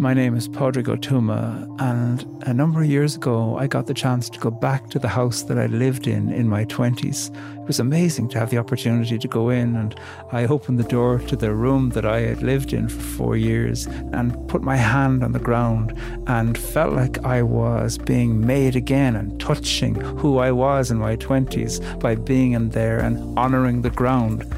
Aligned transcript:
My 0.00 0.14
name 0.14 0.34
is 0.34 0.48
Padraig 0.48 0.86
Ó 0.86 0.96
Tuama, 0.96 1.66
and 1.78 2.24
a 2.46 2.54
number 2.54 2.80
of 2.80 2.86
years 2.86 3.16
ago, 3.16 3.58
I 3.58 3.66
got 3.66 3.86
the 3.86 3.92
chance 3.92 4.30
to 4.30 4.38
go 4.38 4.50
back 4.50 4.88
to 4.90 4.98
the 4.98 5.08
house 5.08 5.42
that 5.42 5.58
I 5.58 5.66
lived 5.66 6.06
in 6.06 6.30
in 6.32 6.48
my 6.48 6.64
20s. 6.64 7.28
It 7.58 7.66
was 7.66 7.80
amazing 7.80 8.28
to 8.30 8.38
have 8.38 8.48
the 8.48 8.56
opportunity 8.56 9.18
to 9.18 9.28
go 9.28 9.50
in, 9.50 9.76
and 9.76 9.94
I 10.32 10.46
opened 10.46 10.78
the 10.78 10.84
door 10.88 11.18
to 11.18 11.36
the 11.36 11.52
room 11.52 11.90
that 11.90 12.06
I 12.06 12.20
had 12.20 12.42
lived 12.42 12.72
in 12.72 12.88
for 12.88 13.00
four 13.00 13.36
years 13.36 13.86
and 14.12 14.48
put 14.48 14.62
my 14.62 14.76
hand 14.76 15.22
on 15.22 15.32
the 15.32 15.38
ground 15.38 15.92
and 16.26 16.56
felt 16.56 16.94
like 16.94 17.22
I 17.22 17.42
was 17.42 17.98
being 17.98 18.46
made 18.46 18.76
again 18.76 19.16
and 19.16 19.38
touching 19.38 19.96
who 19.96 20.38
I 20.38 20.50
was 20.50 20.90
in 20.90 20.96
my 20.96 21.16
20s 21.16 22.00
by 22.00 22.14
being 22.14 22.52
in 22.52 22.70
there 22.70 23.00
and 23.00 23.36
honouring 23.36 23.82
the 23.82 23.90
ground 23.90 24.50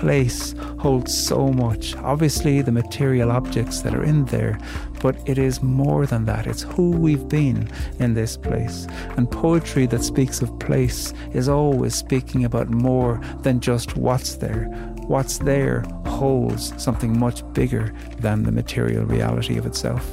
place 0.00 0.54
holds 0.78 1.16
so 1.16 1.52
much. 1.52 1.94
Obviously, 1.96 2.62
the 2.62 2.72
material 2.72 3.30
objects 3.30 3.82
that 3.82 3.94
are 3.94 4.02
in 4.02 4.24
there, 4.26 4.58
but 5.02 5.14
it 5.26 5.36
is 5.36 5.62
more 5.62 6.06
than 6.06 6.24
that. 6.24 6.46
It's 6.46 6.62
who 6.62 6.90
we've 6.90 7.28
been 7.28 7.70
in 7.98 8.14
this 8.14 8.36
place. 8.36 8.86
And 9.18 9.30
poetry 9.30 9.86
that 9.86 10.02
speaks 10.02 10.40
of 10.40 10.58
place 10.58 11.12
is 11.34 11.50
always 11.50 11.94
speaking 11.94 12.46
about 12.46 12.70
more 12.70 13.20
than 13.42 13.60
just 13.60 13.96
what's 13.96 14.36
there. 14.36 14.64
What's 15.06 15.38
there 15.38 15.82
holds 16.06 16.72
something 16.82 17.18
much 17.18 17.44
bigger 17.52 17.92
than 18.18 18.44
the 18.44 18.52
material 18.52 19.04
reality 19.04 19.58
of 19.58 19.66
itself. 19.66 20.08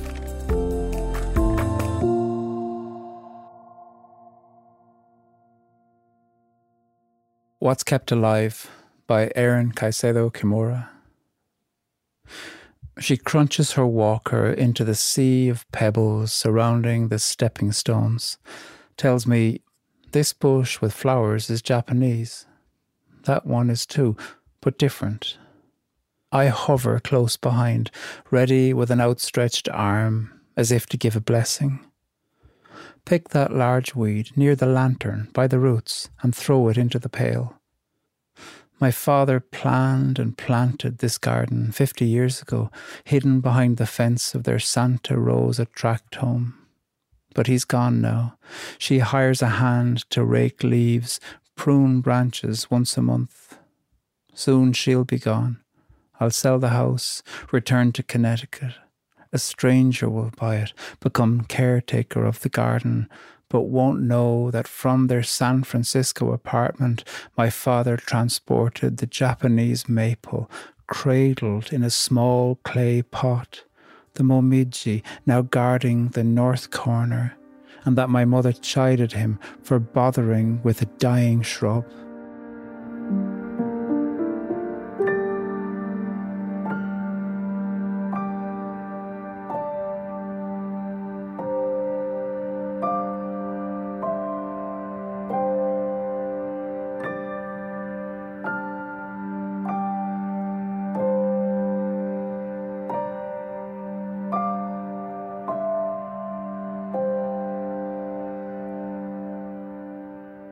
What's 7.60 7.84
Kept 7.84 8.12
Alive 8.12 8.70
by 9.08 9.32
Aaron 9.36 9.72
Caycedo 9.72 10.32
Kimura. 10.32 10.90
She 13.00 13.16
crunches 13.16 13.74
her 13.74 13.88
walker 13.88 14.48
into 14.48 14.84
the 14.84 14.96
sea 14.96 15.50
of 15.50 15.70
pebbles 15.72 16.34
surrounding 16.34 17.08
the 17.08 17.20
stepping 17.20 17.72
stones, 17.72 18.38
tells 18.98 19.26
me 19.26 19.62
this 20.12 20.34
bush 20.34 20.82
with 20.82 20.94
flowers 20.94 21.50
is 21.50 21.62
Japanese. 21.62 22.46
That 23.24 23.46
one 23.46 23.70
is 23.70 23.86
too, 23.86 24.18
but 24.62 24.78
different. 24.78 25.38
I 26.32 26.48
hover 26.48 27.00
close 27.00 27.38
behind, 27.38 27.92
ready 28.32 28.74
with 28.74 28.92
an 28.92 29.00
outstretched 29.00 29.70
arm, 29.70 30.42
as 30.58 30.72
if 30.72 30.88
to 30.88 30.98
give 30.98 31.16
a 31.16 31.22
blessing. 31.22 31.80
Pick 33.06 33.30
that 33.30 33.54
large 33.54 33.96
weed 33.96 34.32
near 34.36 34.56
the 34.56 34.66
lantern 34.66 35.30
by 35.34 35.48
the 35.48 35.60
roots 35.60 36.10
and 36.22 36.36
throw 36.36 36.68
it 36.68 36.78
into 36.78 37.00
the 37.00 37.10
pail. 37.10 37.58
My 38.80 38.92
father 38.92 39.40
planned 39.40 40.20
and 40.20 40.38
planted 40.38 41.00
this 41.00 41.18
garden 41.18 41.72
50 41.72 42.06
years 42.06 42.42
ago, 42.42 42.70
hidden 43.04 43.42
behind 43.42 43.78
the 43.78 43.88
fence 43.88 44.36
of 44.36 44.44
their 44.44 44.60
Santa 44.60 45.18
Rosa 45.18 45.66
tract 45.66 46.16
home. 46.16 46.54
But 47.34 47.48
he's 47.48 47.66
gone 47.66 48.02
now. 48.02 48.38
She 48.78 49.00
hires 49.00 49.42
a 49.42 49.58
hand 49.58 50.08
to 50.12 50.24
rake 50.24 50.64
leaves, 50.64 51.20
prune 51.56 52.02
branches 52.02 52.70
once 52.70 52.98
a 52.98 53.02
month. 53.02 53.58
Soon 54.34 54.74
she'll 54.74 55.06
be 55.06 55.18
gone. 55.18 55.60
I'll 56.20 56.32
sell 56.32 56.60
the 56.60 56.70
house, 56.70 57.24
return 57.52 57.92
to 57.94 58.04
Connecticut. 58.04 58.76
A 59.34 59.40
stranger 59.40 60.10
will 60.10 60.32
buy 60.38 60.58
it, 60.58 60.74
become 61.00 61.44
caretaker 61.46 62.26
of 62.26 62.42
the 62.42 62.50
garden, 62.50 63.10
but 63.50 63.62
won't 63.62 64.02
know 64.02 64.52
that 64.52 64.68
from 64.68 65.08
their 65.08 65.24
San 65.24 65.64
Francisco 65.64 66.32
apartment, 66.32 67.04
my 67.38 67.50
father 67.50 67.98
transported 67.98 68.98
the 68.98 69.08
Japanese 69.08 69.88
maple, 69.88 70.50
cradled 70.88 71.72
in 71.72 71.84
a 71.84 71.90
small 71.90 72.56
clay 72.64 73.02
pot, 73.02 73.64
the 74.16 74.24
momiji 74.24 75.04
now 75.26 75.42
guarding 75.42 76.10
the 76.10 76.24
north 76.24 76.72
corner, 76.72 77.38
and 77.86 77.98
that 77.98 78.10
my 78.10 78.26
mother 78.26 78.52
chided 78.52 79.14
him 79.14 79.40
for 79.64 79.80
bothering 79.80 80.62
with 80.64 80.82
a 80.82 80.86
dying 80.98 81.42
shrub. 81.42 81.86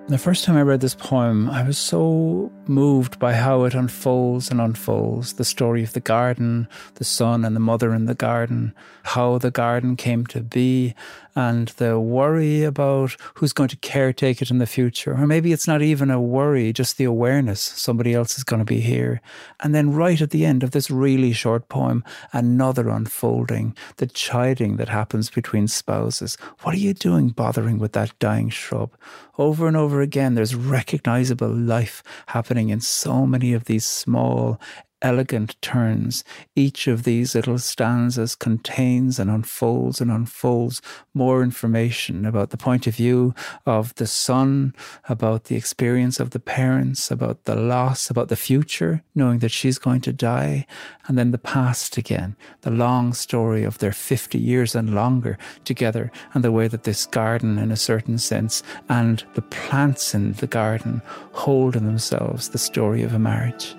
The 0.08 0.20
first 0.20 0.46
time 0.46 0.56
I 0.56 0.62
read 0.62 0.82
this 0.82 0.94
poem, 0.94 1.50
I 1.50 1.64
was 1.64 1.80
so 1.80 2.52
moved 2.68 3.20
by 3.20 3.34
how 3.34 3.64
it 3.64 3.74
unfolds 3.74 4.50
and 4.50 4.60
unfolds 4.60 5.34
the 5.34 5.46
story 5.46 5.84
of 5.84 5.94
the 5.94 6.00
garden, 6.00 6.68
the 6.96 7.04
son 7.04 7.46
and 7.46 7.56
the 7.56 7.60
mother 7.60 7.94
in 7.94 8.06
the 8.06 8.16
garden, 8.16 8.74
how 9.04 9.38
the 9.38 9.52
garden 9.52 9.96
came 9.96 10.26
to 10.28 10.42
be, 10.42 10.96
and 11.36 11.68
the 11.78 12.00
worry 12.00 12.64
about 12.64 13.18
who's 13.36 13.52
going 13.52 13.68
to 13.68 13.76
caretake 13.78 14.42
it 14.42 14.50
in 14.50 14.60
the 14.60 14.66
future. 14.66 15.14
Or 15.14 15.28
maybe 15.28 15.52
it's 15.52 15.68
not 15.68 15.82
even 15.82 16.10
a 16.10 16.22
worry, 16.22 16.72
just 16.72 16.98
the 16.98 17.04
awareness 17.04 17.60
somebody 17.60 18.14
else 18.14 18.38
is 18.38 18.46
going 18.46 18.62
to 18.62 18.66
be 18.66 18.80
here. 18.80 19.22
And 19.60 19.76
then, 19.76 19.94
right 19.94 20.22
at 20.22 20.30
the 20.30 20.46
end 20.46 20.64
of 20.64 20.72
this 20.72 20.90
really 20.90 21.34
short 21.34 21.68
poem, 21.68 22.04
another 22.32 22.90
unfolding, 22.90 23.76
the 23.98 24.08
chiding 24.08 24.78
that 24.78 24.90
happens 24.90 25.30
between 25.30 25.68
spouses. 25.68 26.38
What 26.62 26.74
are 26.74 26.80
you 26.80 26.94
doing 26.94 27.30
bothering 27.30 27.80
with 27.80 27.92
that 27.94 28.18
dying 28.20 28.50
shrub? 28.50 28.92
Over 29.38 29.68
and 29.68 29.76
over 29.76 30.00
again, 30.00 30.36
there's 30.36 30.56
recognizable 30.56 31.54
life 31.54 32.02
happening 32.28 32.55
in 32.58 32.82
so 32.82 33.26
many 33.26 33.54
of 33.54 33.66
these 33.66 33.86
small 33.86 34.60
elegant 35.06 35.56
turns. 35.62 36.24
Each 36.56 36.88
of 36.88 37.04
these 37.04 37.36
little 37.36 37.60
stanzas 37.60 38.34
contains 38.34 39.20
and 39.20 39.30
unfolds 39.30 40.02
and 40.02 40.10
unfolds 40.10 40.82
more 41.14 41.44
information 41.44 42.26
about 42.26 42.50
the 42.50 42.58
point 42.58 42.88
of 42.88 42.96
view 42.96 43.36
of 43.68 43.94
the 43.96 44.08
son, 44.08 44.74
about 45.08 45.44
the 45.44 45.56
experience 45.56 46.20
of 46.20 46.32
the 46.32 46.40
parents, 46.40 47.12
about 47.12 47.44
the 47.44 47.56
loss, 47.56 48.10
about 48.10 48.30
the 48.30 48.36
future, 48.36 49.04
knowing 49.14 49.38
that 49.40 49.52
she's 49.52 49.78
going 49.78 50.02
to 50.02 50.12
die, 50.12 50.66
and 51.06 51.20
then 51.20 51.30
the 51.30 51.38
past 51.38 51.98
again, 51.98 52.36
the 52.62 52.72
long 52.72 53.14
story 53.14 53.64
of 53.64 53.78
their 53.78 53.94
50 53.94 54.40
years 54.40 54.74
and 54.74 54.96
longer 54.96 55.38
together, 55.66 56.12
and 56.34 56.44
the 56.44 56.52
way 56.52 56.68
that 56.68 56.84
this 56.84 57.06
garden, 57.06 57.60
in 57.60 57.72
a 57.72 57.78
certain 57.78 58.18
sense, 58.18 58.64
and 58.90 59.24
the 59.36 59.44
plants 59.44 60.16
in 60.16 60.34
the 60.34 60.48
garden 60.48 61.04
hold 61.32 61.76
in 61.76 61.86
themselves 61.86 62.50
the 62.50 62.58
story 62.58 63.04
of 63.04 63.14
a 63.14 63.20
marriage. 63.20 63.76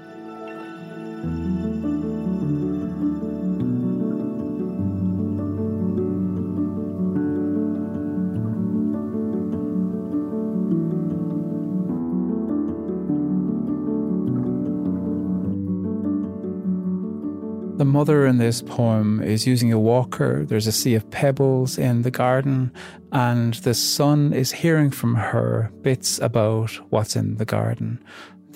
The 17.76 17.84
mother 17.84 18.25
in 18.25 18.38
this 18.38 18.62
poem 18.62 19.22
is 19.22 19.47
using 19.47 19.71
a 19.71 19.78
walker. 19.78 20.47
There's 20.47 20.66
a 20.66 20.72
sea 20.72 20.94
of 20.94 21.10
pebbles 21.10 21.76
in 21.76 22.03
the 22.03 22.10
garden, 22.10 22.72
and 23.12 23.53
the 23.53 23.75
son 23.75 24.32
is 24.32 24.50
hearing 24.50 24.91
from 24.91 25.15
her 25.15 25.71
bits 25.82 26.19
about 26.19 26.71
what's 26.91 27.16
in 27.16 27.37
the 27.37 27.44
garden. 27.44 28.03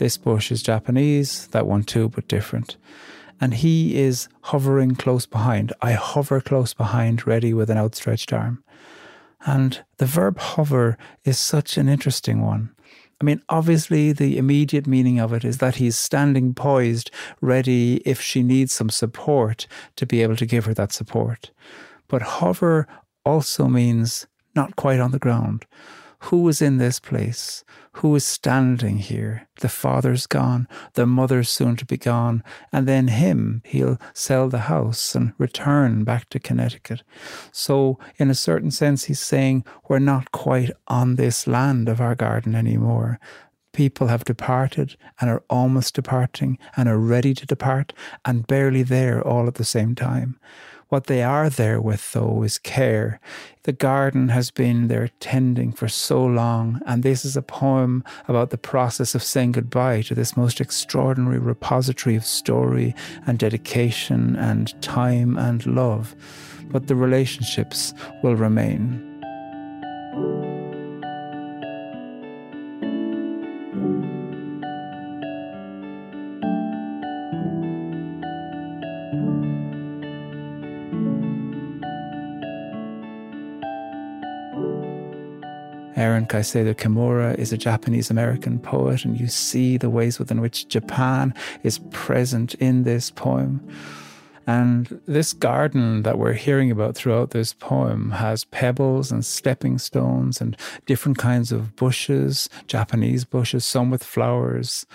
This 0.00 0.16
bush 0.16 0.50
is 0.50 0.62
Japanese, 0.62 1.46
that 1.48 1.66
one 1.66 1.82
too, 1.82 2.08
but 2.08 2.26
different. 2.26 2.78
And 3.38 3.52
he 3.52 3.98
is 3.98 4.30
hovering 4.44 4.94
close 4.94 5.26
behind. 5.26 5.74
I 5.82 5.92
hover 5.92 6.40
close 6.40 6.72
behind, 6.72 7.26
ready 7.26 7.52
with 7.52 7.68
an 7.68 7.76
outstretched 7.76 8.32
arm. 8.32 8.64
And 9.44 9.84
the 9.98 10.06
verb 10.06 10.38
hover 10.38 10.96
is 11.24 11.38
such 11.38 11.76
an 11.76 11.86
interesting 11.86 12.40
one. 12.40 12.74
I 13.20 13.24
mean, 13.24 13.42
obviously, 13.50 14.12
the 14.12 14.38
immediate 14.38 14.86
meaning 14.86 15.20
of 15.20 15.34
it 15.34 15.44
is 15.44 15.58
that 15.58 15.76
he's 15.76 15.98
standing 15.98 16.54
poised, 16.54 17.10
ready 17.42 17.96
if 18.06 18.22
she 18.22 18.42
needs 18.42 18.72
some 18.72 18.88
support 18.88 19.66
to 19.96 20.06
be 20.06 20.22
able 20.22 20.36
to 20.36 20.46
give 20.46 20.64
her 20.64 20.72
that 20.72 20.92
support. 20.92 21.50
But 22.08 22.22
hover 22.22 22.88
also 23.26 23.66
means 23.66 24.26
not 24.56 24.76
quite 24.76 24.98
on 24.98 25.10
the 25.10 25.18
ground 25.18 25.66
who 26.24 26.48
is 26.48 26.60
in 26.60 26.76
this 26.76 27.00
place? 27.00 27.64
Who 27.94 28.14
is 28.14 28.24
standing 28.24 28.98
here? 28.98 29.48
The 29.60 29.68
father's 29.68 30.26
gone, 30.26 30.68
the 30.94 31.06
mother's 31.06 31.48
soon 31.48 31.76
to 31.76 31.86
be 31.86 31.96
gone, 31.96 32.44
and 32.72 32.86
then 32.86 33.08
him, 33.08 33.62
he'll 33.64 33.98
sell 34.12 34.48
the 34.48 34.66
house 34.70 35.14
and 35.14 35.32
return 35.38 36.04
back 36.04 36.28
to 36.30 36.38
Connecticut. 36.38 37.02
So, 37.52 37.98
in 38.16 38.30
a 38.30 38.34
certain 38.34 38.70
sense, 38.70 39.04
he's 39.04 39.20
saying, 39.20 39.64
We're 39.88 39.98
not 39.98 40.30
quite 40.30 40.70
on 40.88 41.16
this 41.16 41.46
land 41.46 41.88
of 41.88 42.00
our 42.00 42.14
garden 42.14 42.54
anymore. 42.54 43.18
people 43.72 44.08
have 44.08 44.24
departed 44.24 44.96
and 45.20 45.30
are 45.30 45.44
almost 45.48 45.94
departing 45.94 46.58
and 46.76 46.88
are 46.88 46.98
ready 46.98 47.32
to 47.32 47.46
depart 47.46 47.92
and 48.24 48.46
barely 48.46 48.82
there 48.82 49.22
all 49.22 49.46
at 49.46 49.54
the 49.54 49.64
same 49.64 49.94
time. 49.94 50.40
What 50.90 51.06
they 51.06 51.22
are 51.22 51.48
there 51.48 51.80
with, 51.80 52.12
though, 52.12 52.42
is 52.42 52.58
care. 52.58 53.20
The 53.62 53.72
garden 53.72 54.30
has 54.30 54.50
been 54.50 54.88
there 54.88 55.08
tending 55.20 55.70
for 55.70 55.86
so 55.86 56.24
long, 56.24 56.80
and 56.84 57.04
this 57.04 57.24
is 57.24 57.36
a 57.36 57.42
poem 57.42 58.02
about 58.26 58.50
the 58.50 58.58
process 58.58 59.14
of 59.14 59.22
saying 59.22 59.52
goodbye 59.52 60.02
to 60.02 60.16
this 60.16 60.36
most 60.36 60.60
extraordinary 60.60 61.38
repository 61.38 62.16
of 62.16 62.26
story 62.26 62.92
and 63.24 63.38
dedication 63.38 64.34
and 64.34 64.82
time 64.82 65.38
and 65.38 65.64
love. 65.64 66.16
But 66.72 66.88
the 66.88 66.96
relationships 66.96 67.94
will 68.24 68.34
remain. 68.34 69.09
Aaron 86.00 86.24
Caycedo 86.24 86.74
Kimura 86.74 87.38
is 87.38 87.52
a 87.52 87.58
Japanese 87.58 88.10
American 88.10 88.58
poet, 88.58 89.04
and 89.04 89.20
you 89.20 89.28
see 89.28 89.76
the 89.76 89.90
ways 89.90 90.18
within 90.18 90.40
which 90.40 90.66
Japan 90.66 91.34
is 91.62 91.78
present 91.90 92.54
in 92.54 92.84
this 92.84 93.10
poem. 93.10 93.60
And 94.46 94.98
this 95.06 95.34
garden 95.34 96.02
that 96.04 96.18
we're 96.18 96.32
hearing 96.32 96.70
about 96.70 96.94
throughout 96.94 97.32
this 97.32 97.52
poem 97.52 98.12
has 98.12 98.44
pebbles 98.44 99.12
and 99.12 99.22
stepping 99.22 99.76
stones 99.76 100.40
and 100.40 100.56
different 100.86 101.18
kinds 101.18 101.52
of 101.52 101.76
bushes, 101.76 102.48
Japanese 102.66 103.26
bushes, 103.26 103.66
some 103.66 103.90
with 103.90 104.02
flowers. 104.02 104.86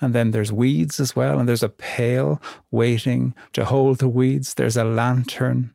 And 0.00 0.14
then 0.14 0.30
there's 0.30 0.52
weeds 0.52 1.00
as 1.00 1.16
well. 1.16 1.40
And 1.40 1.48
there's 1.48 1.64
a 1.64 1.68
pail 1.68 2.40
waiting 2.70 3.34
to 3.54 3.64
hold 3.64 3.98
the 3.98 4.08
weeds. 4.08 4.54
There's 4.54 4.76
a 4.76 4.84
lantern 4.84 5.74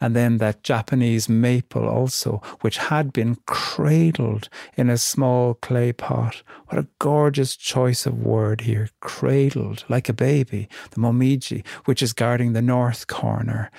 and 0.00 0.14
then 0.14 0.38
that 0.38 0.62
Japanese 0.62 1.28
maple 1.28 1.88
also, 1.88 2.40
which 2.60 2.78
had 2.78 3.12
been 3.12 3.36
cradled 3.46 4.48
in 4.76 4.88
a 4.88 4.98
small 4.98 5.54
clay 5.54 5.92
pot. 5.92 6.42
What 6.68 6.78
a 6.78 6.86
gorgeous 6.98 7.56
choice 7.56 8.06
of 8.06 8.18
word 8.18 8.62
here, 8.62 8.90
cradled, 9.00 9.84
like 9.88 10.08
a 10.08 10.12
baby, 10.12 10.68
the 10.90 11.00
momiji, 11.00 11.64
which 11.84 12.02
is 12.02 12.12
guarding 12.12 12.52
the 12.52 12.62
north 12.62 13.06
corner. 13.06 13.70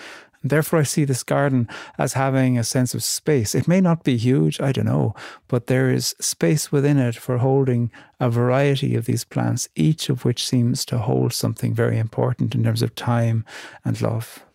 Therefore, 0.41 0.79
I 0.79 0.83
see 0.83 1.03
this 1.03 1.23
garden 1.23 1.67
as 1.97 2.13
having 2.13 2.57
a 2.57 2.63
sense 2.63 2.93
of 2.93 3.03
space. 3.03 3.53
It 3.53 3.67
may 3.67 3.81
not 3.81 4.03
be 4.05 4.15
huge, 4.15 4.61
I 4.61 4.71
don't 4.71 4.85
know, 4.85 5.13
but 5.49 5.67
there 5.67 5.89
is 5.89 6.15
space 6.21 6.71
within 6.71 6.97
it 6.97 7.15
for 7.15 7.39
holding 7.39 7.91
a 8.21 8.29
variety 8.29 8.95
of 8.95 9.05
these 9.05 9.25
plants, 9.25 9.67
each 9.75 10.07
of 10.07 10.23
which 10.23 10.47
seems 10.47 10.85
to 10.85 10.99
hold 10.99 11.33
something 11.33 11.73
very 11.73 11.99
important 11.99 12.55
in 12.55 12.63
terms 12.63 12.81
of 12.81 12.95
time 12.95 13.43
and 13.83 14.01
love. 14.01 14.45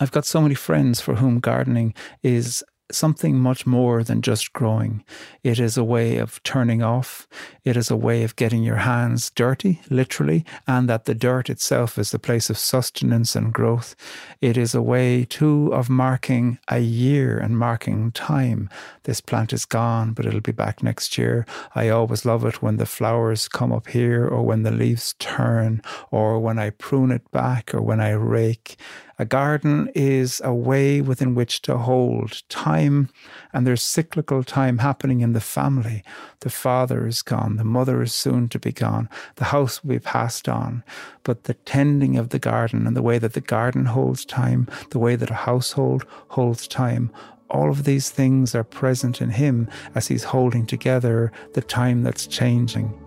I've 0.00 0.10
got 0.10 0.24
so 0.24 0.40
many 0.40 0.54
friends 0.54 1.00
for 1.00 1.16
whom 1.16 1.40
gardening 1.40 1.94
is 2.22 2.64
something 2.92 3.38
much 3.38 3.66
more 3.66 4.02
than 4.02 4.22
just 4.22 4.52
growing. 4.52 5.04
It 5.44 5.60
is 5.60 5.76
a 5.76 5.84
way 5.84 6.16
of 6.16 6.42
turning 6.42 6.82
off. 6.82 7.28
It 7.64 7.76
is 7.76 7.90
a 7.90 7.96
way 7.96 8.24
of 8.24 8.34
getting 8.34 8.62
your 8.62 8.76
hands 8.76 9.30
dirty, 9.30 9.80
literally, 9.90 10.44
and 10.66 10.88
that 10.88 11.04
the 11.04 11.14
dirt 11.14 11.48
itself 11.48 11.98
is 11.98 12.10
the 12.10 12.18
place 12.18 12.50
of 12.50 12.58
sustenance 12.58 13.36
and 13.36 13.52
growth. 13.52 13.94
It 14.40 14.56
is 14.56 14.74
a 14.74 14.82
way, 14.82 15.24
too, 15.24 15.72
of 15.72 15.88
marking 15.88 16.58
a 16.68 16.80
year 16.80 17.38
and 17.38 17.56
marking 17.56 18.10
time. 18.12 18.68
This 19.04 19.20
plant 19.20 19.52
is 19.52 19.64
gone, 19.64 20.12
but 20.12 20.26
it'll 20.26 20.40
be 20.40 20.50
back 20.52 20.82
next 20.82 21.16
year. 21.16 21.46
I 21.74 21.90
always 21.90 22.24
love 22.24 22.44
it 22.44 22.62
when 22.62 22.76
the 22.76 22.86
flowers 22.86 23.48
come 23.48 23.72
up 23.72 23.88
here, 23.88 24.26
or 24.26 24.42
when 24.42 24.62
the 24.62 24.72
leaves 24.72 25.14
turn, 25.18 25.82
or 26.10 26.38
when 26.40 26.58
I 26.58 26.70
prune 26.70 27.12
it 27.12 27.30
back, 27.30 27.72
or 27.74 27.80
when 27.80 28.00
I 28.00 28.10
rake. 28.10 28.76
A 29.20 29.26
garden 29.26 29.90
is 29.94 30.40
a 30.42 30.54
way 30.54 31.02
within 31.02 31.34
which 31.34 31.60
to 31.62 31.76
hold 31.76 32.42
time, 32.48 33.10
and 33.52 33.66
there's 33.66 33.82
cyclical 33.82 34.42
time 34.42 34.78
happening 34.78 35.20
in 35.20 35.34
the 35.34 35.42
family. 35.42 36.02
The 36.38 36.48
father 36.48 37.06
is 37.06 37.20
gone, 37.20 37.56
the 37.56 37.64
mother 37.64 38.00
is 38.00 38.14
soon 38.14 38.48
to 38.48 38.58
be 38.58 38.72
gone, 38.72 39.10
the 39.34 39.52
house 39.52 39.84
will 39.84 39.90
be 39.90 39.98
passed 39.98 40.48
on. 40.48 40.82
But 41.22 41.44
the 41.44 41.52
tending 41.52 42.16
of 42.16 42.30
the 42.30 42.38
garden 42.38 42.86
and 42.86 42.96
the 42.96 43.02
way 43.02 43.18
that 43.18 43.34
the 43.34 43.42
garden 43.42 43.84
holds 43.84 44.24
time, 44.24 44.66
the 44.88 44.98
way 44.98 45.16
that 45.16 45.30
a 45.30 45.44
household 45.44 46.06
holds 46.28 46.66
time, 46.66 47.10
all 47.50 47.68
of 47.68 47.84
these 47.84 48.08
things 48.08 48.54
are 48.54 48.64
present 48.64 49.20
in 49.20 49.28
him 49.28 49.68
as 49.94 50.08
he's 50.08 50.24
holding 50.24 50.64
together 50.64 51.30
the 51.52 51.60
time 51.60 52.02
that's 52.02 52.26
changing. 52.26 52.98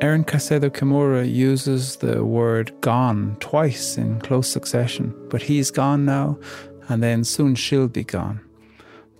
Aaron 0.00 0.22
Caycedo 0.22 0.70
Kimura 0.70 1.28
uses 1.28 1.96
the 1.96 2.24
word 2.24 2.72
gone 2.80 3.36
twice 3.40 3.98
in 3.98 4.20
close 4.20 4.48
succession, 4.48 5.12
but 5.28 5.42
he's 5.42 5.72
gone 5.72 6.04
now, 6.04 6.38
and 6.88 7.02
then 7.02 7.24
soon 7.24 7.56
she'll 7.56 7.88
be 7.88 8.04
gone. 8.04 8.40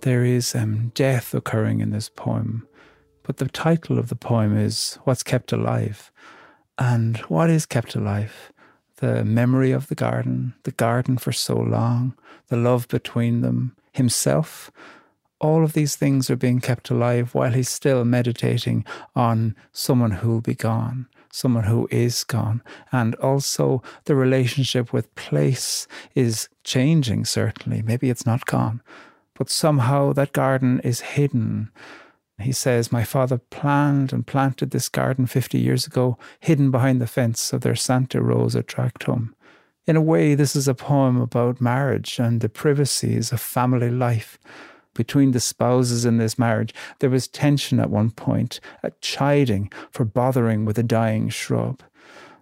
There 0.01 0.23
is 0.23 0.55
um, 0.55 0.93
death 0.95 1.33
occurring 1.33 1.81
in 1.81 1.91
this 1.91 2.07
poem, 2.07 2.65
but 3.23 3.37
the 3.37 3.49
title 3.49 3.99
of 3.99 4.07
the 4.07 4.15
poem 4.15 4.57
is 4.57 4.97
What's 5.03 5.21
Kept 5.21 5.51
Alive? 5.51 6.13
And 6.77 7.17
what 7.27 7.49
is 7.49 7.65
kept 7.65 7.93
alive? 7.95 8.53
The 8.97 9.25
memory 9.25 9.71
of 9.71 9.87
the 9.87 9.95
garden, 9.95 10.53
the 10.63 10.71
garden 10.71 11.17
for 11.17 11.33
so 11.33 11.57
long, 11.57 12.15
the 12.47 12.55
love 12.55 12.87
between 12.87 13.41
them, 13.41 13.75
himself, 13.91 14.71
all 15.39 15.63
of 15.63 15.73
these 15.73 15.95
things 15.95 16.29
are 16.29 16.35
being 16.35 16.59
kept 16.59 16.89
alive 16.89 17.33
while 17.33 17.51
he's 17.51 17.69
still 17.69 18.03
meditating 18.03 18.85
on 19.15 19.55
someone 19.71 20.11
who'll 20.11 20.41
be 20.41 20.55
gone, 20.55 21.07
someone 21.31 21.63
who 21.63 21.87
is 21.91 22.23
gone. 22.23 22.61
And 22.91 23.15
also 23.15 23.81
the 24.05 24.15
relationship 24.15 24.91
with 24.91 25.13
place 25.15 25.87
is 26.13 26.49
changing, 26.63 27.25
certainly. 27.25 27.81
Maybe 27.81 28.09
it's 28.09 28.25
not 28.25 28.45
gone, 28.45 28.81
but 29.35 29.49
somehow 29.49 30.13
that 30.13 30.33
garden 30.33 30.81
is 30.81 31.01
hidden. 31.01 31.71
He 32.41 32.51
says, 32.51 32.91
My 32.91 33.03
father 33.03 33.37
planned 33.37 34.13
and 34.13 34.27
planted 34.27 34.71
this 34.71 34.89
garden 34.89 35.25
50 35.25 35.57
years 35.57 35.87
ago, 35.87 36.17
hidden 36.39 36.71
behind 36.71 37.01
the 37.01 37.07
fence 37.07 37.53
of 37.53 37.61
their 37.61 37.75
Santa 37.75 38.21
Rosa 38.21 38.63
tract 38.63 39.03
home. 39.03 39.35
In 39.87 39.95
a 39.95 40.01
way, 40.01 40.35
this 40.35 40.55
is 40.55 40.67
a 40.67 40.75
poem 40.75 41.19
about 41.19 41.59
marriage 41.59 42.19
and 42.19 42.41
the 42.41 42.49
privacies 42.49 43.31
of 43.31 43.41
family 43.41 43.89
life 43.89 44.37
between 44.99 45.31
the 45.31 45.39
spouses 45.39 46.03
in 46.03 46.17
this 46.17 46.37
marriage. 46.37 46.73
There 46.99 47.09
was 47.09 47.25
tension 47.25 47.79
at 47.79 47.89
one 47.89 48.11
point, 48.11 48.59
a 48.83 48.91
chiding 48.99 49.71
for 49.91 50.03
bothering 50.03 50.65
with 50.65 50.77
a 50.77 50.83
dying 50.83 51.29
shrub 51.29 51.81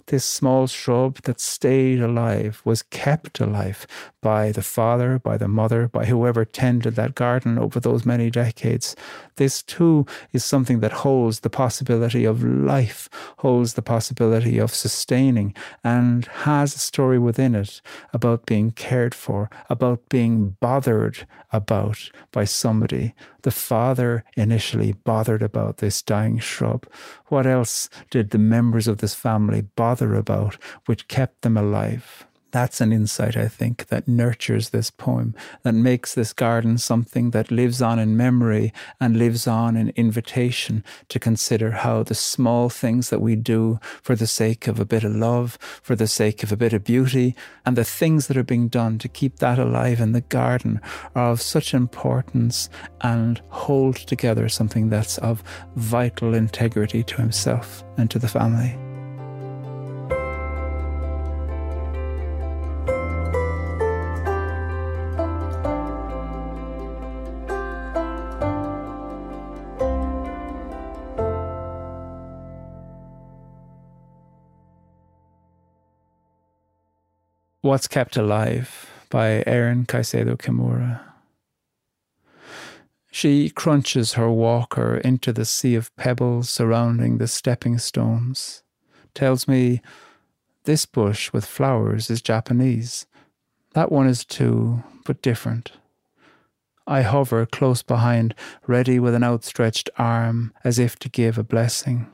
this 0.08 0.26
small 0.26 0.68
shrub 0.68 1.22
that 1.24 1.40
stayed 1.40 2.02
alive 2.02 2.62
was 2.64 2.84
kept 2.84 3.40
alive 3.40 3.86
by 4.22 4.52
the 4.52 4.62
father, 4.62 5.20
by 5.20 5.38
the 5.38 5.48
mother, 5.48 5.88
by 5.88 6.06
whoever 6.06 6.44
tended 6.44 6.96
that 6.96 7.16
garden 7.16 7.58
over 7.58 7.80
those 7.80 8.06
many 8.06 8.30
decades. 8.30 8.96
This 9.36 9.62
too 9.62 10.06
is 10.34 10.44
something 10.44 10.80
that 10.80 10.92
holds 10.92 11.42
the 11.42 11.50
possibility 11.50 12.26
of 12.26 12.44
life, 12.44 13.10
holds 13.40 13.74
the 13.74 13.82
possibility 13.82 14.58
of 14.58 14.74
sustaining, 14.74 15.54
and 15.84 16.26
has 16.26 16.76
a 16.76 16.80
story 16.80 17.20
within 17.20 17.54
it 17.56 17.82
about 18.14 18.46
being 18.46 18.72
cared 18.72 19.14
for, 19.14 19.50
about 19.70 20.10
being 20.10 20.58
bothered 20.60 21.28
about 21.52 22.10
by 22.32 22.44
somebody. 22.44 23.14
The 23.44 23.52
father 23.52 24.26
initially 24.36 24.92
bothered 24.92 25.42
about 25.42 25.78
this 25.78 26.02
dying 26.02 26.40
shrub. 26.40 26.86
What 27.28 27.46
else 27.46 27.90
did 28.10 28.32
the 28.32 28.38
members 28.38 28.88
of 28.90 28.98
this 28.98 29.14
family 29.14 29.62
bother 29.62 29.97
about 30.16 30.58
which 30.86 31.08
kept 31.08 31.42
them 31.42 31.58
alive? 31.58 32.28
That's 32.52 32.80
an 32.80 32.94
insight, 32.94 33.36
I 33.36 33.50
think, 33.50 33.88
that 33.88 34.08
nurtures 34.08 34.70
this 34.70 34.90
poem, 34.90 35.36
that 35.64 35.74
makes 35.74 36.16
this 36.16 36.32
garden 36.32 36.78
something 36.78 37.32
that 37.32 37.52
lives 37.52 37.82
on 37.82 38.00
in 38.00 38.16
memory 38.16 38.74
and 39.02 39.18
lives 39.18 39.48
on 39.48 39.76
in 39.76 39.90
invitation 39.96 40.84
to 41.10 41.20
consider 41.20 41.72
how 41.72 42.04
the 42.04 42.16
small 42.16 42.70
things 42.70 43.10
that 43.10 43.22
we 43.22 43.36
do 43.36 43.80
for 44.02 44.16
the 44.16 44.28
sake 44.28 44.68
of 44.68 44.80
a 44.80 44.86
bit 44.86 45.04
of 45.04 45.14
love, 45.14 45.58
for 45.82 45.96
the 45.96 46.08
sake 46.08 46.42
of 46.42 46.52
a 46.52 46.58
bit 46.58 46.72
of 46.72 46.86
beauty, 46.86 47.36
and 47.66 47.76
the 47.76 47.84
things 47.84 48.28
that 48.28 48.38
are 48.38 48.44
being 48.44 48.70
done 48.70 48.98
to 49.00 49.10
keep 49.10 49.38
that 49.38 49.60
alive 49.60 50.00
in 50.00 50.14
the 50.14 50.22
garden 50.22 50.80
are 51.16 51.32
of 51.32 51.42
such 51.42 51.74
importance 51.74 52.70
and 53.02 53.42
hold 53.50 53.98
together 53.98 54.48
something 54.48 54.90
that's 54.90 55.18
of 55.18 55.44
vital 55.76 56.34
integrity 56.34 57.04
to 57.04 57.18
himself 57.18 57.84
and 57.98 58.10
to 58.10 58.20
the 58.20 58.28
family. 58.28 58.87
What's 77.68 77.90
Kept 77.90 78.16
Alive 78.16 78.90
by 79.10 79.44
Aaron 79.46 79.86
Caycedo 79.86 80.38
Kimura. 80.38 81.02
She 83.12 83.50
crunches 83.50 84.14
her 84.14 84.32
walker 84.32 84.96
into 84.96 85.34
the 85.34 85.44
sea 85.44 85.76
of 85.76 85.94
pebbles 85.98 86.50
surrounding 86.50 87.18
the 87.18 87.28
stepping 87.28 87.78
stones, 87.78 88.64
tells 89.14 89.50
me 89.50 89.82
this 90.64 90.86
bush 90.86 91.34
with 91.34 91.44
flowers 91.44 92.10
is 92.10 92.22
Japanese. 92.22 93.06
That 93.74 93.92
one 93.92 94.08
is 94.08 94.24
too, 94.24 94.82
but 95.06 95.22
different. 95.22 95.74
I 96.88 97.02
hover 97.02 97.46
close 97.46 97.84
behind, 97.84 98.34
ready 98.66 98.98
with 98.98 99.14
an 99.14 99.26
outstretched 99.26 99.90
arm, 99.98 100.54
as 100.64 100.80
if 100.80 100.98
to 101.00 101.10
give 101.10 101.38
a 101.38 101.44
blessing. 101.44 102.08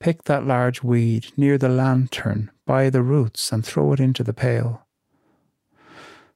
Pick 0.00 0.24
that 0.24 0.46
large 0.46 0.82
weed 0.82 1.26
near 1.36 1.58
the 1.58 1.68
lantern 1.68 2.50
by 2.66 2.88
the 2.88 3.02
roots 3.02 3.52
and 3.52 3.62
throw 3.62 3.92
it 3.92 4.00
into 4.00 4.24
the 4.24 4.32
pail. 4.32 4.86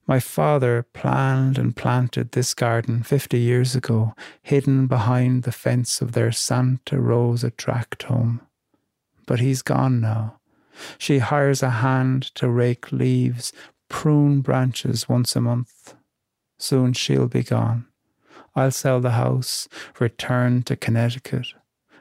My 0.06 0.20
father 0.20 0.86
planned 0.92 1.56
and 1.56 1.74
planted 1.74 2.32
this 2.32 2.52
garden 2.52 3.02
fifty 3.02 3.38
years 3.38 3.74
ago, 3.74 4.12
hidden 4.42 4.86
behind 4.86 5.44
the 5.44 5.52
fence 5.52 6.02
of 6.02 6.12
their 6.12 6.30
Santa 6.30 7.00
Rosa 7.00 7.50
tract 7.50 8.02
home. 8.02 8.42
But 9.26 9.40
he's 9.40 9.62
gone 9.62 9.98
now. 9.98 10.40
She 10.98 11.20
hires 11.20 11.62
a 11.62 11.70
hand 11.70 12.34
to 12.34 12.50
rake 12.50 12.92
leaves, 12.92 13.54
prune 13.88 14.42
branches 14.42 15.08
once 15.08 15.34
a 15.36 15.40
month. 15.40 15.94
Soon 16.58 16.92
she'll 16.92 17.28
be 17.28 17.42
gone. 17.42 17.86
I'll 18.54 18.72
sell 18.72 19.00
the 19.00 19.12
house, 19.12 19.68
return 19.98 20.64
to 20.64 20.76
Connecticut 20.76 21.54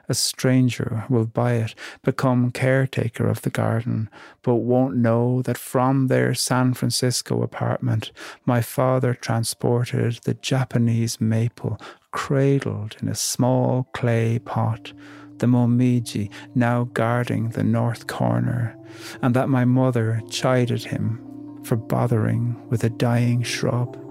a 0.09 0.13
stranger 0.13 1.05
will 1.09 1.25
buy 1.25 1.53
it, 1.53 1.75
become 2.03 2.51
caretaker 2.51 3.27
of 3.27 3.41
the 3.41 3.49
garden, 3.49 4.09
but 4.41 4.55
won't 4.55 4.95
know 4.95 5.41
that 5.43 5.57
from 5.57 6.07
their 6.07 6.33
San 6.33 6.73
Francisco 6.73 7.41
apartment 7.41 8.11
my 8.45 8.61
father 8.61 9.13
transported 9.13 10.19
the 10.23 10.33
Japanese 10.35 11.21
maple 11.21 11.79
cradled 12.11 12.95
in 13.01 13.09
a 13.09 13.15
small 13.15 13.87
clay 13.93 14.39
pot, 14.39 14.93
the 15.37 15.47
momiji 15.47 16.29
now 16.55 16.85
guarding 16.93 17.49
the 17.49 17.63
north 17.63 18.07
corner, 18.07 18.75
and 19.21 19.35
that 19.35 19.49
my 19.49 19.65
mother 19.65 20.21
chided 20.29 20.83
him 20.83 21.19
for 21.63 21.75
bothering 21.75 22.55
with 22.69 22.83
a 22.83 22.89
dying 22.89 23.41
shrub. 23.41 24.02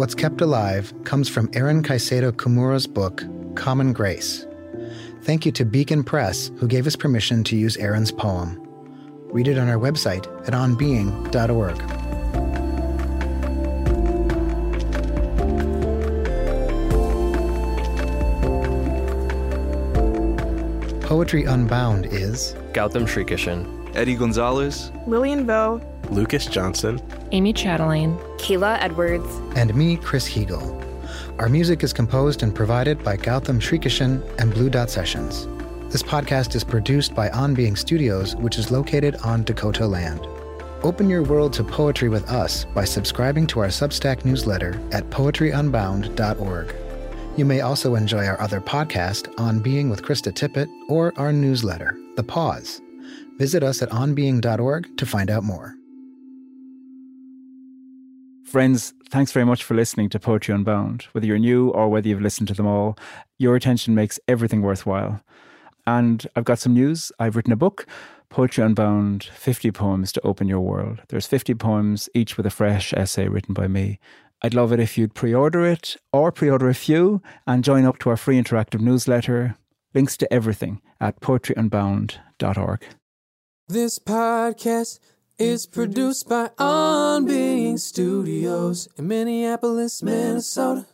What's 0.00 0.14
Kept 0.14 0.40
Alive 0.40 0.94
comes 1.04 1.28
from 1.28 1.50
Aaron 1.52 1.82
Caycedo 1.82 2.32
Kimura's 2.32 2.86
book, 2.86 3.22
Common 3.54 3.92
Grace. 3.92 4.46
Thank 5.24 5.44
you 5.44 5.52
to 5.52 5.66
Beacon 5.66 6.02
Press, 6.02 6.50
who 6.56 6.66
gave 6.66 6.86
us 6.86 6.96
permission 6.96 7.44
to 7.44 7.54
use 7.54 7.76
Aaron's 7.76 8.10
poem. 8.10 8.66
Read 9.30 9.46
it 9.46 9.58
on 9.58 9.68
our 9.68 9.76
website 9.76 10.26
at 10.48 10.54
onbeing.org. 10.54 11.76
Poetry 21.02 21.44
Unbound 21.44 22.06
is 22.06 22.54
Gautam 22.72 23.02
Srikishan, 23.02 23.94
Eddie 23.94 24.16
Gonzalez, 24.16 24.92
Lillian 25.06 25.44
Vo, 25.46 25.78
Lucas 26.08 26.46
Johnson, 26.46 26.98
Amy 27.32 27.52
Chatelaine, 27.52 28.16
Kayla 28.38 28.78
Edwards, 28.80 29.28
and 29.56 29.74
me, 29.74 29.96
Chris 29.96 30.28
Heagle. 30.28 30.76
Our 31.38 31.48
music 31.48 31.82
is 31.82 31.92
composed 31.92 32.42
and 32.42 32.54
provided 32.54 33.02
by 33.02 33.16
Gautam 33.16 33.60
Srikishan 33.60 34.22
and 34.38 34.52
Blue 34.52 34.68
Dot 34.68 34.90
Sessions. 34.90 35.46
This 35.92 36.02
podcast 36.02 36.54
is 36.54 36.64
produced 36.64 37.14
by 37.14 37.30
On 37.30 37.54
Being 37.54 37.76
Studios, 37.76 38.36
which 38.36 38.58
is 38.58 38.70
located 38.70 39.16
on 39.24 39.44
Dakota 39.44 39.86
land. 39.86 40.26
Open 40.82 41.10
your 41.10 41.22
world 41.22 41.52
to 41.54 41.64
poetry 41.64 42.08
with 42.08 42.28
us 42.30 42.64
by 42.74 42.84
subscribing 42.84 43.46
to 43.48 43.60
our 43.60 43.68
Substack 43.68 44.24
newsletter 44.24 44.80
at 44.92 45.08
poetryunbound.org. 45.10 46.74
You 47.36 47.44
may 47.44 47.60
also 47.60 47.94
enjoy 47.94 48.26
our 48.26 48.40
other 48.40 48.60
podcast, 48.60 49.32
On 49.38 49.60
Being 49.60 49.88
with 49.88 50.02
Krista 50.02 50.32
Tippett, 50.32 50.68
or 50.88 51.12
our 51.16 51.32
newsletter, 51.32 51.98
The 52.16 52.22
Pause. 52.22 52.82
Visit 53.36 53.62
us 53.62 53.82
at 53.82 53.90
onbeing.org 53.90 54.96
to 54.96 55.06
find 55.06 55.30
out 55.30 55.44
more. 55.44 55.74
Friends, 58.50 58.92
thanks 59.10 59.30
very 59.30 59.46
much 59.46 59.62
for 59.62 59.74
listening 59.74 60.08
to 60.08 60.18
Poetry 60.18 60.52
Unbound. 60.52 61.02
Whether 61.12 61.24
you're 61.24 61.38
new 61.38 61.68
or 61.68 61.88
whether 61.88 62.08
you've 62.08 62.20
listened 62.20 62.48
to 62.48 62.54
them 62.54 62.66
all, 62.66 62.98
your 63.38 63.54
attention 63.54 63.94
makes 63.94 64.18
everything 64.26 64.60
worthwhile. 64.60 65.22
And 65.86 66.26
I've 66.34 66.46
got 66.46 66.58
some 66.58 66.74
news. 66.74 67.12
I've 67.20 67.36
written 67.36 67.52
a 67.52 67.56
book, 67.56 67.86
Poetry 68.28 68.64
Unbound 68.64 69.22
50 69.22 69.70
Poems 69.70 70.10
to 70.10 70.20
Open 70.26 70.48
Your 70.48 70.58
World. 70.58 71.00
There's 71.10 71.28
50 71.28 71.54
poems, 71.54 72.08
each 72.12 72.36
with 72.36 72.44
a 72.44 72.50
fresh 72.50 72.92
essay 72.92 73.28
written 73.28 73.54
by 73.54 73.68
me. 73.68 74.00
I'd 74.42 74.54
love 74.54 74.72
it 74.72 74.80
if 74.80 74.98
you'd 74.98 75.14
pre 75.14 75.32
order 75.32 75.64
it 75.64 75.96
or 76.12 76.32
pre 76.32 76.50
order 76.50 76.68
a 76.68 76.74
few 76.74 77.22
and 77.46 77.62
join 77.62 77.84
up 77.84 78.00
to 78.00 78.10
our 78.10 78.16
free 78.16 78.42
interactive 78.42 78.80
newsletter. 78.80 79.54
Links 79.94 80.16
to 80.16 80.32
everything 80.32 80.82
at 81.00 81.20
poetryunbound.org. 81.20 82.84
This 83.68 84.00
podcast 84.00 84.98
is 85.40 85.66
produced 85.66 86.28
by 86.28 86.50
On 86.58 87.24
Being 87.24 87.59
Studios 87.78 88.88
in 88.96 89.08
Minneapolis, 89.08 90.02
Minnesota. 90.02 90.86